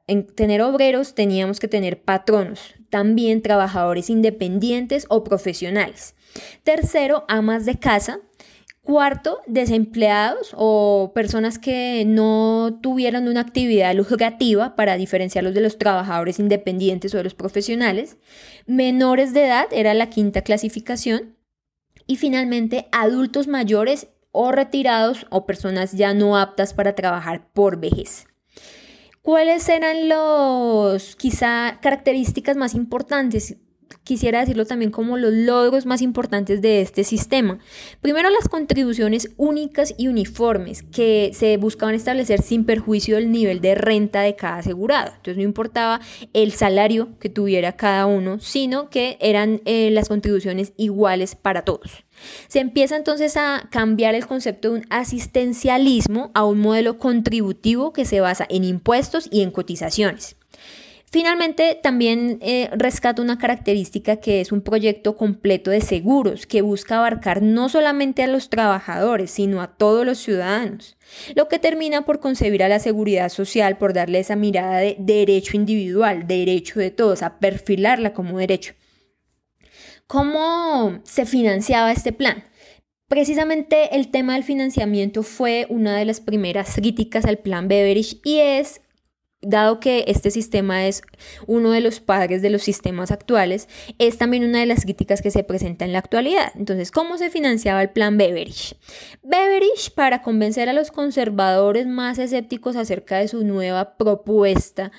en 0.07 0.27
tener 0.35 0.61
obreros 0.61 1.15
teníamos 1.15 1.61
que 1.61 1.69
tener 1.69 2.03
patronos, 2.03 2.75
también 2.91 3.41
trabajadores 3.41 4.11
independientes 4.11 5.07
o 5.09 5.23
profesionales. 5.23 6.13
Tercero, 6.63 7.25
amas 7.27 7.65
de 7.65 7.79
casa, 7.79 8.19
Cuarto, 8.83 9.41
desempleados 9.45 10.55
o 10.57 11.11
personas 11.13 11.59
que 11.59 12.03
no 12.07 12.79
tuvieran 12.81 13.27
una 13.27 13.41
actividad 13.41 13.93
lucrativa 13.93 14.75
para 14.75 14.97
diferenciarlos 14.97 15.53
de 15.53 15.61
los 15.61 15.77
trabajadores 15.77 16.39
independientes 16.39 17.13
o 17.13 17.17
de 17.17 17.23
los 17.23 17.35
profesionales. 17.35 18.17
Menores 18.65 19.35
de 19.35 19.45
edad 19.45 19.67
era 19.71 19.93
la 19.93 20.09
quinta 20.09 20.41
clasificación. 20.41 21.37
Y 22.07 22.15
finalmente, 22.15 22.87
adultos 22.91 23.47
mayores 23.47 24.07
o 24.31 24.51
retirados 24.51 25.27
o 25.29 25.45
personas 25.45 25.91
ya 25.91 26.15
no 26.15 26.35
aptas 26.35 26.73
para 26.73 26.95
trabajar 26.95 27.51
por 27.53 27.79
vejez. 27.79 28.25
¿Cuáles 29.23 29.69
eran 29.69 30.09
los 30.09 31.15
quizá 31.15 31.79
características 31.81 32.57
más 32.57 32.73
importantes? 32.73 33.55
Quisiera 34.11 34.41
decirlo 34.41 34.65
también 34.65 34.91
como 34.91 35.15
los 35.15 35.31
logros 35.31 35.85
más 35.85 36.01
importantes 36.01 36.61
de 36.61 36.81
este 36.81 37.05
sistema. 37.05 37.59
Primero, 38.01 38.29
las 38.29 38.49
contribuciones 38.49 39.31
únicas 39.37 39.93
y 39.97 40.09
uniformes 40.09 40.83
que 40.83 41.31
se 41.33 41.55
buscaban 41.55 41.95
establecer 41.95 42.41
sin 42.41 42.65
perjuicio 42.65 43.15
del 43.15 43.31
nivel 43.31 43.61
de 43.61 43.73
renta 43.73 44.19
de 44.19 44.35
cada 44.35 44.57
asegurado. 44.57 45.13
Entonces 45.15 45.37
no 45.37 45.43
importaba 45.43 46.01
el 46.33 46.51
salario 46.51 47.17
que 47.21 47.29
tuviera 47.29 47.77
cada 47.77 48.05
uno, 48.05 48.41
sino 48.41 48.89
que 48.89 49.17
eran 49.21 49.61
eh, 49.63 49.91
las 49.91 50.09
contribuciones 50.09 50.73
iguales 50.75 51.35
para 51.35 51.61
todos. 51.61 52.03
Se 52.49 52.59
empieza 52.59 52.97
entonces 52.97 53.37
a 53.37 53.69
cambiar 53.71 54.13
el 54.13 54.27
concepto 54.27 54.71
de 54.71 54.79
un 54.79 54.85
asistencialismo 54.89 56.31
a 56.33 56.43
un 56.43 56.59
modelo 56.59 56.97
contributivo 56.97 57.93
que 57.93 58.03
se 58.03 58.19
basa 58.19 58.45
en 58.49 58.65
impuestos 58.65 59.29
y 59.31 59.41
en 59.41 59.51
cotizaciones. 59.51 60.35
Finalmente, 61.11 61.77
también 61.83 62.37
eh, 62.41 62.69
rescata 62.71 63.21
una 63.21 63.37
característica 63.37 64.15
que 64.15 64.39
es 64.39 64.53
un 64.53 64.61
proyecto 64.61 65.17
completo 65.17 65.69
de 65.69 65.81
seguros 65.81 66.47
que 66.47 66.61
busca 66.61 66.99
abarcar 66.99 67.41
no 67.41 67.67
solamente 67.67 68.23
a 68.23 68.27
los 68.27 68.49
trabajadores, 68.49 69.29
sino 69.29 69.61
a 69.61 69.75
todos 69.75 70.05
los 70.05 70.19
ciudadanos, 70.19 70.97
lo 71.35 71.49
que 71.49 71.59
termina 71.59 72.05
por 72.05 72.21
concebir 72.21 72.63
a 72.63 72.69
la 72.69 72.79
seguridad 72.79 73.27
social, 73.27 73.77
por 73.77 73.91
darle 73.91 74.19
esa 74.19 74.37
mirada 74.37 74.77
de 74.77 74.95
derecho 74.99 75.57
individual, 75.57 76.27
derecho 76.27 76.79
de 76.79 76.91
todos, 76.91 77.23
a 77.23 77.39
perfilarla 77.39 78.13
como 78.13 78.37
derecho. 78.37 78.73
¿Cómo 80.07 81.01
se 81.03 81.25
financiaba 81.25 81.91
este 81.91 82.13
plan? 82.13 82.45
Precisamente 83.09 83.97
el 83.97 84.11
tema 84.11 84.35
del 84.35 84.45
financiamiento 84.45 85.23
fue 85.23 85.67
una 85.67 85.97
de 85.97 86.05
las 86.05 86.21
primeras 86.21 86.75
críticas 86.75 87.25
al 87.25 87.39
plan 87.39 87.67
Beveridge 87.67 88.21
y 88.23 88.39
es 88.39 88.79
dado 89.41 89.79
que 89.79 90.05
este 90.07 90.31
sistema 90.31 90.85
es 90.85 91.01
uno 91.47 91.71
de 91.71 91.81
los 91.81 91.99
padres 91.99 92.41
de 92.41 92.49
los 92.49 92.61
sistemas 92.61 93.11
actuales, 93.11 93.67
es 93.97 94.17
también 94.17 94.43
una 94.43 94.59
de 94.59 94.65
las 94.65 94.83
críticas 94.83 95.21
que 95.21 95.31
se 95.31 95.43
presenta 95.43 95.85
en 95.85 95.93
la 95.93 95.99
actualidad. 95.99 96.51
Entonces, 96.55 96.91
¿cómo 96.91 97.17
se 97.17 97.29
financiaba 97.29 97.81
el 97.81 97.89
plan 97.89 98.17
Beveridge? 98.17 98.75
Beveridge, 99.23 99.91
para 99.95 100.21
convencer 100.21 100.69
a 100.69 100.73
los 100.73 100.91
conservadores 100.91 101.87
más 101.87 102.19
escépticos 102.19 102.75
acerca 102.75 103.17
de 103.17 103.27
su 103.27 103.43
nueva 103.43 103.97
propuesta, 103.97 104.91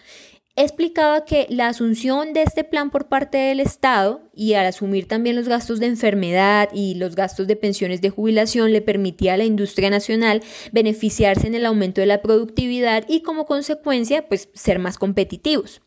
explicaba 0.55 1.25
que 1.25 1.47
la 1.49 1.69
asunción 1.69 2.35
de 2.35 2.43
este 2.43 2.63
plan 2.63 2.91
por 2.91 3.09
parte 3.09 3.39
del 3.39 3.61
Estado 3.61 4.21
y 4.35 4.53
al 4.53 4.67
asumir 4.67 5.09
también 5.09 5.37
los 5.37 5.49
gastos 5.49 5.81
de 5.81 5.87
enfermedad 5.87 6.69
y 6.75 6.95
los 6.95 7.17
gastos 7.17 7.47
de 7.47 7.57
pensiones 7.57 8.03
de 8.03 8.11
jubilación 8.11 8.73
le 8.73 8.83
permitía 8.83 9.35
a 9.35 9.37
la 9.39 9.45
industria 9.45 9.89
nacional 9.89 10.43
beneficiarse 10.73 11.47
en 11.47 11.55
el 11.55 11.65
aumento 11.65 12.01
de 12.01 12.07
la 12.07 12.21
productividad 12.21 13.05
y 13.09 13.23
como 13.23 13.47
consecuencia 13.47 14.29
pues 14.29 14.51
ser 14.53 14.79
más 14.79 14.99
competitivos. 14.99 15.81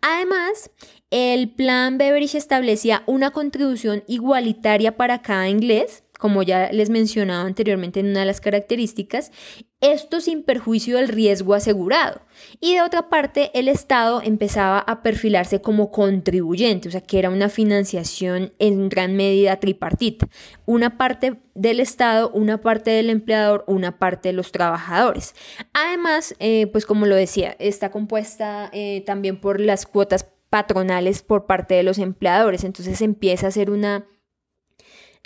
Además, 0.00 0.70
el 1.10 1.50
plan 1.50 1.98
Beveridge 1.98 2.34
establecía 2.34 3.02
una 3.06 3.30
contribución 3.30 4.02
igualitaria 4.06 4.96
para 4.96 5.22
cada 5.22 5.48
inglés 5.48 6.02
como 6.18 6.42
ya 6.42 6.70
les 6.72 6.90
mencionaba 6.90 7.46
anteriormente 7.46 8.00
en 8.00 8.08
una 8.08 8.20
de 8.20 8.26
las 8.26 8.40
características, 8.40 9.32
esto 9.80 10.20
sin 10.20 10.42
perjuicio 10.42 10.96
del 10.96 11.08
riesgo 11.08 11.54
asegurado. 11.54 12.20
Y 12.60 12.74
de 12.74 12.82
otra 12.82 13.08
parte, 13.08 13.52
el 13.54 13.68
Estado 13.68 14.20
empezaba 14.22 14.80
a 14.80 15.02
perfilarse 15.02 15.60
como 15.60 15.92
contribuyente, 15.92 16.88
o 16.88 16.90
sea 16.90 17.00
que 17.00 17.18
era 17.18 17.30
una 17.30 17.48
financiación 17.48 18.52
en 18.58 18.88
gran 18.88 19.14
medida 19.14 19.60
tripartita. 19.60 20.28
Una 20.66 20.98
parte 20.98 21.40
del 21.54 21.78
Estado, 21.78 22.30
una 22.30 22.60
parte 22.60 22.90
del 22.90 23.08
empleador, 23.08 23.64
una 23.68 23.98
parte 23.98 24.30
de 24.30 24.32
los 24.32 24.50
trabajadores. 24.50 25.34
Además, 25.72 26.34
eh, 26.40 26.66
pues 26.66 26.84
como 26.84 27.06
lo 27.06 27.14
decía, 27.14 27.54
está 27.60 27.90
compuesta 27.90 28.70
eh, 28.72 29.02
también 29.06 29.40
por 29.40 29.60
las 29.60 29.86
cuotas 29.86 30.26
patronales 30.50 31.22
por 31.22 31.46
parte 31.46 31.74
de 31.74 31.82
los 31.82 31.98
empleadores. 31.98 32.64
Entonces 32.64 33.00
empieza 33.00 33.46
a 33.46 33.52
ser 33.52 33.70
una 33.70 34.06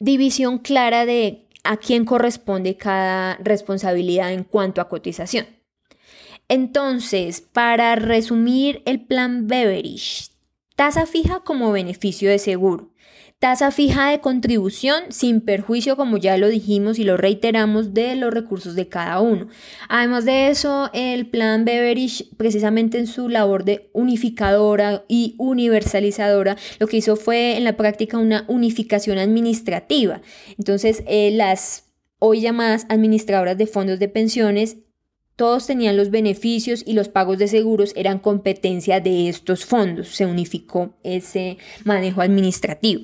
división 0.03 0.59
clara 0.59 1.07
de 1.07 1.47
a 1.63 1.77
quién 1.77 2.05
corresponde 2.05 2.77
cada 2.77 3.37
responsabilidad 3.37 4.33
en 4.33 4.43
cuanto 4.43 4.81
a 4.81 4.89
cotización. 4.89 5.47
Entonces, 6.49 7.41
para 7.41 7.95
resumir 7.95 8.83
el 8.85 9.01
plan 9.01 9.47
Beveridge, 9.47 10.31
tasa 10.75 11.07
fija 11.07 11.41
como 11.41 11.71
beneficio 11.71 12.29
de 12.31 12.41
seguro, 12.41 12.91
Tasa 13.43 13.73
fija 13.73 14.09
de 14.09 14.21
contribución 14.21 15.03
sin 15.09 15.41
perjuicio, 15.41 15.97
como 15.97 16.17
ya 16.17 16.37
lo 16.37 16.47
dijimos 16.47 17.01
y 17.01 17.03
lo 17.03 17.17
reiteramos, 17.17 17.93
de 17.93 18.15
los 18.15 18.33
recursos 18.33 18.77
de 18.77 18.87
cada 18.87 19.21
uno. 19.21 19.49
Además 19.89 20.25
de 20.25 20.47
eso, 20.47 20.91
el 20.93 21.27
plan 21.27 21.65
Beveridge, 21.65 22.29
precisamente 22.37 23.01
en 23.01 23.09
su 23.09 23.29
labor 23.29 23.65
de 23.65 23.91
unificadora 23.95 25.05
y 25.09 25.35
universalizadora, 25.39 26.57
lo 26.79 26.87
que 26.87 26.99
hizo 26.99 27.17
fue 27.17 27.57
en 27.57 27.65
la 27.65 27.77
práctica 27.77 28.17
una 28.17 28.45
unificación 28.47 29.19
administrativa. 29.19 30.23
Entonces, 30.57 31.03
eh, 31.09 31.33
las 31.33 31.91
hoy 32.21 32.43
llamadas 32.43 32.87
administradoras 32.91 33.59
de 33.59 33.67
fondos 33.67 33.99
de 33.99 34.07
pensiones 34.07 34.77
todos 35.37 35.67
tenían 35.67 35.97
los 35.97 36.11
beneficios 36.11 36.83
y 36.87 36.93
los 36.93 37.09
pagos 37.09 37.39
de 37.39 37.49
seguros 37.49 37.93
eran 37.97 38.19
competencia 38.19 39.01
de 39.01 39.29
estos 39.29 39.65
fondos. 39.65 40.09
Se 40.09 40.27
unificó 40.27 40.95
ese 41.03 41.59
manejo 41.85 42.21
administrativo. 42.21 43.03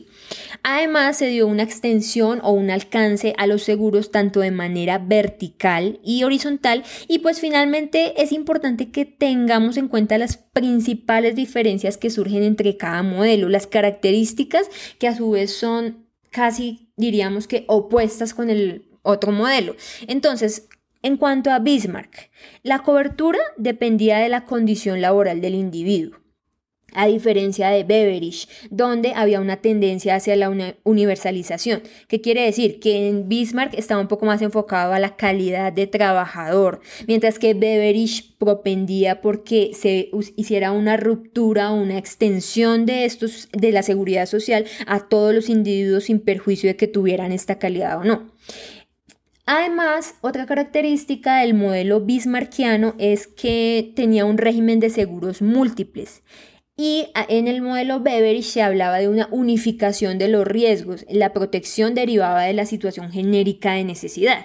Además, 0.63 1.17
se 1.17 1.29
dio 1.29 1.47
una 1.47 1.63
extensión 1.63 2.41
o 2.43 2.53
un 2.53 2.71
alcance 2.71 3.35
a 3.39 3.47
los 3.47 3.63
seguros 3.63 4.11
tanto 4.11 4.41
de 4.41 4.51
manera 4.51 4.99
vertical 4.99 6.01
y 6.05 6.25
horizontal. 6.25 6.85
Y 7.09 7.21
pues 7.21 7.41
finalmente 7.41 8.23
es 8.23 8.33
importante 8.33 8.91
que 8.91 9.05
tengamos 9.05 9.77
en 9.77 9.89
cuenta 9.89 10.19
las 10.19 10.37
principales 10.37 11.35
diferencias 11.35 11.97
que 11.97 12.11
surgen 12.11 12.43
entre 12.43 12.77
cada 12.77 13.03
modelo, 13.03 13.49
las 13.49 13.67
características 13.67 14.69
que 14.99 15.09
a 15.09 15.17
su 15.17 15.31
vez 15.31 15.53
son 15.53 16.07
casi 16.31 16.89
diríamos 16.97 17.47
que 17.47 17.65
opuestas 17.69 18.35
con 18.35 18.51
el 18.51 18.85
otro 19.03 19.33
modelo. 19.33 19.75
Entonces, 20.07 20.69
en 21.03 21.17
cuanto 21.17 21.51
a 21.51 21.59
Bismarck, 21.59 22.31
la 22.63 22.81
cobertura 22.81 23.39
dependía 23.57 24.19
de 24.19 24.29
la 24.29 24.45
condición 24.45 25.01
laboral 25.01 25.41
del 25.41 25.55
individuo 25.55 26.19
a 26.95 27.07
diferencia 27.07 27.69
de 27.69 27.85
Beveridge, 27.85 28.49
donde 28.71 29.13
había 29.15 29.41
una 29.41 29.57
tendencia 29.57 30.17
hacia 30.17 30.37
la 30.37 30.75
universalización, 30.85 31.83
que 32.09 32.21
quiere 32.21 32.43
decir 32.43 32.81
que 32.81 33.09
en 33.09 33.29
Bismarck 33.29 33.75
estaba 33.75 34.01
un 34.01 34.09
poco 34.09 34.27
más 34.27 34.41
enfocado 34.41 34.95
a 34.95 34.99
la 34.99 35.17
calidad 35.17 35.73
de 35.73 35.87
trabajador, 35.87 36.81
mientras 37.07 37.39
que 37.39 37.55
Beveridge 37.55 38.37
propendía 38.39 39.21
porque 39.21 39.73
se 39.75 40.11
hiciera 40.37 40.73
una 40.73 40.97
ruptura 40.97 41.73
o 41.73 41.81
una 41.81 41.99
extensión 41.99 42.87
de 42.87 43.05
estos 43.05 43.49
de 43.53 43.73
la 43.73 43.83
seguridad 43.83 44.27
social 44.27 44.65
a 44.87 45.09
todos 45.09 45.35
los 45.35 45.49
individuos 45.49 46.05
sin 46.05 46.21
perjuicio 46.21 46.69
de 46.69 46.77
que 46.77 46.87
tuvieran 46.87 47.33
esta 47.33 47.59
calidad 47.59 47.99
o 47.99 48.05
no. 48.05 48.33
Además, 49.51 50.17
otra 50.21 50.45
característica 50.45 51.39
del 51.39 51.55
modelo 51.55 52.03
bismarckiano 52.03 52.95
es 52.99 53.27
que 53.27 53.95
tenía 53.97 54.27
un 54.27 54.37
régimen 54.37 54.79
de 54.79 54.91
seguros 54.91 55.41
múltiples. 55.41 56.23
Y 56.77 57.07
en 57.31 57.49
el 57.49 57.63
modelo 57.63 58.01
Beveridge 58.01 58.45
se 58.45 58.61
hablaba 58.61 58.99
de 58.99 59.09
una 59.09 59.27
unificación 59.31 60.19
de 60.19 60.29
los 60.29 60.47
riesgos. 60.47 61.07
La 61.09 61.33
protección 61.33 61.95
derivaba 61.95 62.43
de 62.43 62.53
la 62.53 62.67
situación 62.67 63.11
genérica 63.11 63.73
de 63.73 63.85
necesidad. 63.85 64.45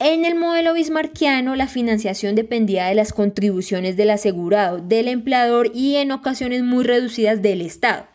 En 0.00 0.24
el 0.24 0.34
modelo 0.34 0.74
bismarckiano, 0.74 1.54
la 1.54 1.68
financiación 1.68 2.34
dependía 2.34 2.86
de 2.86 2.96
las 2.96 3.12
contribuciones 3.12 3.96
del 3.96 4.10
asegurado, 4.10 4.78
del 4.78 5.06
empleador 5.06 5.70
y 5.72 5.94
en 5.94 6.10
ocasiones 6.10 6.64
muy 6.64 6.82
reducidas 6.82 7.40
del 7.40 7.60
Estado. 7.60 8.08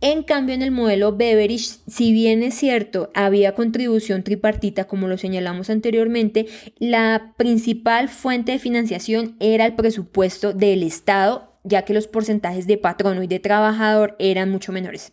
En 0.00 0.22
cambio, 0.22 0.54
en 0.54 0.62
el 0.62 0.70
modelo 0.70 1.16
Beveridge, 1.16 1.80
si 1.86 2.12
bien 2.12 2.42
es 2.42 2.54
cierto, 2.54 3.10
había 3.14 3.54
contribución 3.54 4.22
tripartita, 4.22 4.86
como 4.86 5.08
lo 5.08 5.18
señalamos 5.18 5.68
anteriormente, 5.68 6.46
la 6.78 7.34
principal 7.36 8.08
fuente 8.08 8.52
de 8.52 8.58
financiación 8.58 9.36
era 9.40 9.66
el 9.66 9.74
presupuesto 9.74 10.54
del 10.54 10.82
Estado 10.82 11.50
ya 11.64 11.84
que 11.84 11.94
los 11.94 12.06
porcentajes 12.06 12.66
de 12.66 12.78
patrono 12.78 13.22
y 13.22 13.26
de 13.26 13.38
trabajador 13.38 14.16
eran 14.18 14.50
mucho 14.50 14.72
menores. 14.72 15.12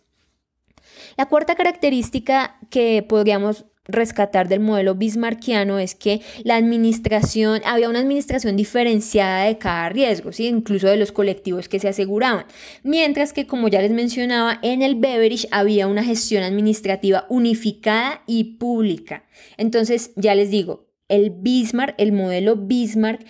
La 1.17 1.27
cuarta 1.27 1.55
característica 1.55 2.57
que 2.69 3.03
podríamos 3.07 3.65
rescatar 3.87 4.47
del 4.47 4.59
modelo 4.59 4.95
bismarckiano 4.95 5.79
es 5.79 5.95
que 5.95 6.21
la 6.43 6.55
administración, 6.55 7.61
había 7.65 7.89
una 7.89 7.99
administración 7.99 8.55
diferenciada 8.55 9.43
de 9.45 9.57
cada 9.57 9.89
riesgo, 9.89 10.31
¿sí? 10.31 10.47
incluso 10.47 10.87
de 10.87 10.97
los 10.97 11.11
colectivos 11.11 11.69
que 11.69 11.79
se 11.79 11.87
aseguraban, 11.87 12.45
mientras 12.83 13.33
que 13.33 13.47
como 13.47 13.67
ya 13.67 13.81
les 13.81 13.91
mencionaba, 13.91 14.59
en 14.61 14.81
el 14.81 14.95
Beveridge 14.95 15.47
había 15.51 15.87
una 15.87 16.03
gestión 16.03 16.43
administrativa 16.43 17.25
unificada 17.29 18.23
y 18.27 18.55
pública. 18.55 19.23
Entonces, 19.57 20.11
ya 20.15 20.35
les 20.35 20.49
digo, 20.51 20.87
el 21.07 21.31
Bismarck, 21.31 21.95
el 21.97 22.11
modelo 22.11 22.55
Bismarck 22.55 23.25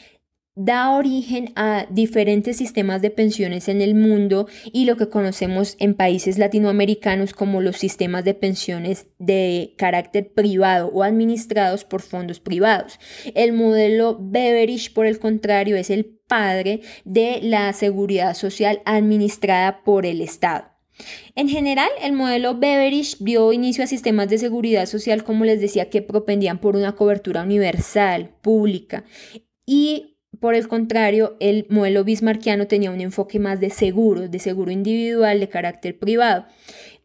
da 0.57 0.95
origen 0.95 1.53
a 1.55 1.85
diferentes 1.91 2.57
sistemas 2.57 3.01
de 3.03 3.11
pensiones 3.11 3.69
en 3.69 3.79
el 3.79 3.93
mundo 3.93 4.47
y 4.73 4.85
lo 4.85 4.97
que 4.97 5.07
conocemos 5.07 5.75
en 5.79 5.93
países 5.93 6.39
latinoamericanos 6.39 7.33
como 7.33 7.61
los 7.61 7.77
sistemas 7.77 8.25
de 8.25 8.33
pensiones 8.33 9.05
de 9.19 9.75
carácter 9.77 10.33
privado 10.33 10.89
o 10.91 11.03
administrados 11.03 11.85
por 11.85 12.01
fondos 12.01 12.39
privados. 12.39 12.99
El 13.35 13.53
modelo 13.53 14.17
Beveridge, 14.19 14.91
por 14.93 15.05
el 15.05 15.19
contrario, 15.19 15.77
es 15.77 15.91
el 15.91 16.05
padre 16.05 16.81
de 17.05 17.39
la 17.43 17.71
seguridad 17.73 18.33
social 18.33 18.81
administrada 18.85 19.83
por 19.83 20.07
el 20.07 20.21
Estado. 20.21 20.65
En 21.35 21.47
general, 21.47 21.89
el 22.01 22.13
modelo 22.13 22.57
Beveridge 22.57 23.17
dio 23.19 23.53
inicio 23.53 23.83
a 23.83 23.87
sistemas 23.87 24.27
de 24.27 24.39
seguridad 24.39 24.87
social, 24.87 25.23
como 25.23 25.45
les 25.45 25.61
decía, 25.61 25.91
que 25.91 26.01
propendían 26.01 26.59
por 26.59 26.75
una 26.75 26.95
cobertura 26.95 27.43
universal, 27.43 28.31
pública 28.41 29.05
y 29.67 30.16
por 30.39 30.55
el 30.55 30.67
contrario, 30.67 31.37
el 31.39 31.65
modelo 31.69 32.03
bismarckiano 32.03 32.67
tenía 32.67 32.91
un 32.91 33.01
enfoque 33.01 33.39
más 33.39 33.59
de 33.59 33.69
seguro, 33.69 34.27
de 34.27 34.39
seguro 34.39 34.71
individual, 34.71 35.39
de 35.39 35.49
carácter 35.49 35.97
privado. 35.97 36.45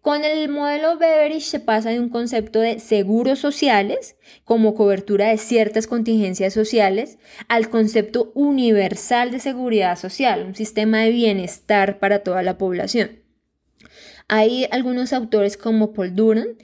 Con 0.02 0.24
el 0.24 0.48
modelo 0.48 0.98
Beveridge 0.98 1.44
se 1.44 1.60
pasa 1.60 1.90
de 1.90 2.00
un 2.00 2.08
concepto 2.08 2.58
de 2.58 2.80
seguros 2.80 3.38
sociales, 3.38 4.16
como 4.44 4.74
cobertura 4.74 5.28
de 5.28 5.38
ciertas 5.38 5.86
contingencias 5.86 6.52
sociales, 6.52 7.18
al 7.46 7.70
concepto 7.70 8.32
universal 8.34 9.30
de 9.30 9.38
seguridad 9.38 9.96
social, 9.96 10.44
un 10.44 10.56
sistema 10.56 11.02
de 11.02 11.10
bienestar 11.10 12.00
para 12.00 12.24
toda 12.24 12.42
la 12.42 12.58
población. 12.58 13.22
Hay 14.26 14.66
algunos 14.72 15.12
autores 15.12 15.56
como 15.56 15.92
Paul 15.92 16.16
Duran 16.16 16.56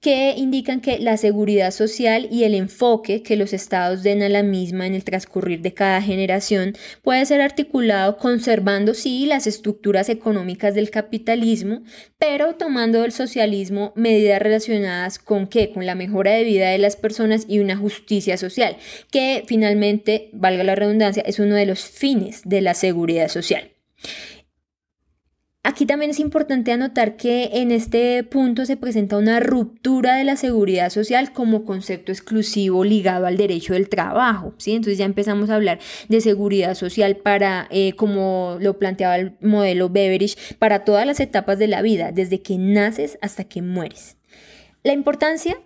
que 0.00 0.34
indican 0.36 0.80
que 0.80 0.98
la 1.00 1.16
seguridad 1.16 1.72
social 1.72 2.28
y 2.30 2.44
el 2.44 2.54
enfoque 2.54 3.22
que 3.22 3.36
los 3.36 3.52
estados 3.52 4.02
den 4.02 4.22
a 4.22 4.28
la 4.28 4.44
misma 4.44 4.86
en 4.86 4.94
el 4.94 5.02
transcurrir 5.02 5.60
de 5.60 5.74
cada 5.74 6.00
generación 6.00 6.74
puede 7.02 7.26
ser 7.26 7.40
articulado 7.40 8.16
conservando 8.16 8.94
sí 8.94 9.26
las 9.26 9.48
estructuras 9.48 10.08
económicas 10.08 10.74
del 10.74 10.90
capitalismo, 10.90 11.82
pero 12.18 12.54
tomando 12.54 13.02
del 13.02 13.12
socialismo 13.12 13.92
medidas 13.96 14.40
relacionadas 14.40 15.18
con 15.18 15.48
qué, 15.48 15.72
con 15.72 15.84
la 15.84 15.96
mejora 15.96 16.32
de 16.32 16.44
vida 16.44 16.70
de 16.70 16.78
las 16.78 16.96
personas 16.96 17.44
y 17.48 17.58
una 17.58 17.76
justicia 17.76 18.36
social, 18.36 18.76
que 19.10 19.42
finalmente, 19.46 20.30
valga 20.32 20.62
la 20.62 20.76
redundancia, 20.76 21.22
es 21.26 21.38
uno 21.40 21.56
de 21.56 21.66
los 21.66 21.80
fines 21.80 22.42
de 22.44 22.60
la 22.60 22.74
seguridad 22.74 23.28
social. 23.28 23.72
Aquí 25.68 25.84
también 25.84 26.12
es 26.12 26.18
importante 26.18 26.72
anotar 26.72 27.18
que 27.18 27.50
en 27.52 27.72
este 27.72 28.24
punto 28.24 28.64
se 28.64 28.78
presenta 28.78 29.18
una 29.18 29.38
ruptura 29.38 30.16
de 30.16 30.24
la 30.24 30.36
seguridad 30.36 30.88
social 30.88 31.34
como 31.34 31.66
concepto 31.66 32.10
exclusivo 32.10 32.84
ligado 32.84 33.26
al 33.26 33.36
derecho 33.36 33.74
del 33.74 33.90
trabajo. 33.90 34.54
¿sí? 34.56 34.72
Entonces 34.72 34.96
ya 34.96 35.04
empezamos 35.04 35.50
a 35.50 35.56
hablar 35.56 35.78
de 36.08 36.22
seguridad 36.22 36.74
social 36.74 37.16
para, 37.18 37.68
eh, 37.70 37.92
como 37.96 38.56
lo 38.62 38.78
planteaba 38.78 39.16
el 39.16 39.36
modelo 39.42 39.90
Beveridge, 39.90 40.38
para 40.58 40.86
todas 40.86 41.06
las 41.06 41.20
etapas 41.20 41.58
de 41.58 41.66
la 41.66 41.82
vida, 41.82 42.12
desde 42.12 42.40
que 42.40 42.56
naces 42.56 43.18
hasta 43.20 43.44
que 43.44 43.60
mueres. 43.60 44.16
La 44.84 44.94
importancia 44.94 45.60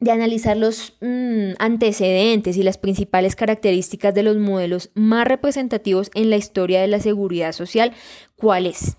de 0.00 0.10
analizar 0.10 0.58
los 0.58 0.98
mm, 1.00 1.52
antecedentes 1.60 2.58
y 2.58 2.62
las 2.62 2.76
principales 2.76 3.36
características 3.36 4.12
de 4.12 4.22
los 4.22 4.36
modelos 4.36 4.90
más 4.92 5.26
representativos 5.26 6.10
en 6.12 6.28
la 6.28 6.36
historia 6.36 6.82
de 6.82 6.88
la 6.88 7.00
seguridad 7.00 7.52
social, 7.52 7.94
¿cuál 8.36 8.66
es? 8.66 8.98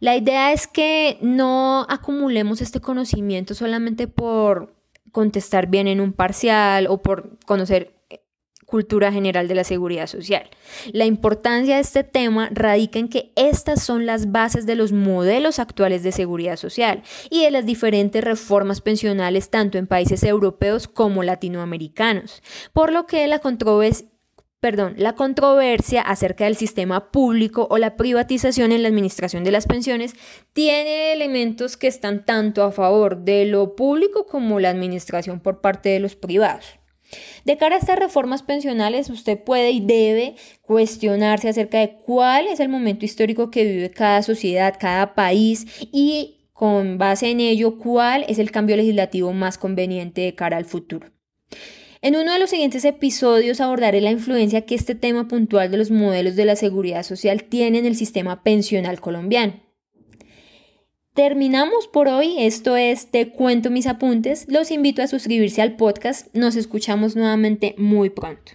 La 0.00 0.16
idea 0.16 0.52
es 0.52 0.66
que 0.66 1.18
no 1.20 1.86
acumulemos 1.88 2.60
este 2.60 2.80
conocimiento 2.80 3.54
solamente 3.54 4.08
por 4.08 4.74
contestar 5.12 5.68
bien 5.68 5.88
en 5.88 6.00
un 6.00 6.12
parcial 6.12 6.86
o 6.88 7.00
por 7.00 7.38
conocer 7.46 7.94
eh, 8.10 8.20
cultura 8.66 9.10
general 9.12 9.48
de 9.48 9.54
la 9.54 9.64
seguridad 9.64 10.08
social. 10.08 10.50
La 10.92 11.06
importancia 11.06 11.76
de 11.76 11.80
este 11.80 12.04
tema 12.04 12.50
radica 12.52 12.98
en 12.98 13.08
que 13.08 13.32
estas 13.34 13.82
son 13.82 14.04
las 14.04 14.30
bases 14.30 14.66
de 14.66 14.74
los 14.74 14.92
modelos 14.92 15.58
actuales 15.58 16.02
de 16.02 16.12
seguridad 16.12 16.56
social 16.56 17.02
y 17.30 17.44
de 17.44 17.50
las 17.50 17.64
diferentes 17.64 18.22
reformas 18.22 18.80
pensionales 18.80 19.48
tanto 19.48 19.78
en 19.78 19.86
países 19.86 20.22
europeos 20.22 20.88
como 20.88 21.22
latinoamericanos, 21.22 22.42
por 22.72 22.92
lo 22.92 23.06
que 23.06 23.26
la 23.26 23.38
controversia 23.38 24.08
perdón, 24.60 24.94
la 24.96 25.14
controversia 25.14 26.00
acerca 26.00 26.44
del 26.44 26.56
sistema 26.56 27.10
público 27.10 27.66
o 27.70 27.78
la 27.78 27.96
privatización 27.96 28.72
en 28.72 28.82
la 28.82 28.88
administración 28.88 29.44
de 29.44 29.50
las 29.50 29.66
pensiones 29.66 30.14
tiene 30.52 31.12
elementos 31.12 31.76
que 31.76 31.86
están 31.86 32.24
tanto 32.24 32.62
a 32.64 32.72
favor 32.72 33.24
de 33.24 33.44
lo 33.46 33.76
público 33.76 34.26
como 34.26 34.58
la 34.60 34.70
administración 34.70 35.40
por 35.40 35.60
parte 35.60 35.90
de 35.90 36.00
los 36.00 36.16
privados. 36.16 36.78
De 37.44 37.56
cara 37.56 37.76
a 37.76 37.78
estas 37.78 37.98
reformas 37.98 38.42
pensionales, 38.42 39.10
usted 39.10 39.38
puede 39.38 39.70
y 39.70 39.80
debe 39.80 40.34
cuestionarse 40.62 41.48
acerca 41.48 41.78
de 41.78 41.98
cuál 42.04 42.48
es 42.48 42.58
el 42.58 42.68
momento 42.68 43.04
histórico 43.04 43.50
que 43.50 43.64
vive 43.64 43.90
cada 43.90 44.22
sociedad, 44.22 44.74
cada 44.78 45.14
país 45.14 45.66
y 45.92 46.48
con 46.52 46.98
base 46.98 47.30
en 47.30 47.40
ello 47.40 47.78
cuál 47.78 48.24
es 48.28 48.38
el 48.38 48.50
cambio 48.50 48.76
legislativo 48.76 49.32
más 49.32 49.58
conveniente 49.58 50.22
de 50.22 50.34
cara 50.34 50.56
al 50.56 50.64
futuro. 50.64 51.15
En 52.06 52.14
uno 52.14 52.32
de 52.34 52.38
los 52.38 52.50
siguientes 52.50 52.84
episodios 52.84 53.60
abordaré 53.60 54.00
la 54.00 54.12
influencia 54.12 54.64
que 54.64 54.76
este 54.76 54.94
tema 54.94 55.26
puntual 55.26 55.72
de 55.72 55.76
los 55.76 55.90
modelos 55.90 56.36
de 56.36 56.44
la 56.44 56.54
seguridad 56.54 57.02
social 57.02 57.42
tiene 57.42 57.80
en 57.80 57.84
el 57.84 57.96
sistema 57.96 58.44
pensional 58.44 59.00
colombiano. 59.00 59.54
Terminamos 61.14 61.88
por 61.88 62.06
hoy, 62.06 62.36
esto 62.38 62.76
es 62.76 63.10
Te 63.10 63.32
cuento 63.32 63.72
mis 63.72 63.88
apuntes, 63.88 64.46
los 64.48 64.70
invito 64.70 65.02
a 65.02 65.08
suscribirse 65.08 65.62
al 65.62 65.74
podcast, 65.74 66.32
nos 66.32 66.54
escuchamos 66.54 67.16
nuevamente 67.16 67.74
muy 67.76 68.08
pronto. 68.10 68.52